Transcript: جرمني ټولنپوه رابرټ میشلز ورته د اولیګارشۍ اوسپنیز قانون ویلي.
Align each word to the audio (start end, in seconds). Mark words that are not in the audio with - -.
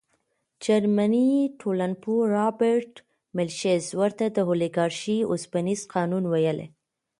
جرمني 0.63 1.27
ټولنپوه 1.59 2.21
رابرټ 2.37 2.91
میشلز 3.37 3.85
ورته 4.01 4.25
د 4.31 4.37
اولیګارشۍ 4.49 5.19
اوسپنیز 5.31 5.81
قانون 5.93 6.23
ویلي. 6.31 6.67